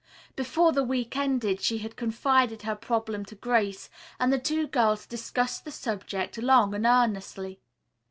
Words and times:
Before 0.35 0.71
the 0.71 0.83
week 0.83 1.15
ended 1.15 1.61
she 1.61 1.77
had 1.77 1.95
confided 1.95 2.63
her 2.63 2.75
problem 2.75 3.23
to 3.25 3.35
Grace 3.35 3.87
and 4.19 4.33
the 4.33 4.39
two 4.39 4.65
girls 4.65 5.05
discussed 5.05 5.63
the 5.63 5.69
subject 5.69 6.39
long 6.39 6.73
and 6.73 6.87
earnestly. 6.87 7.61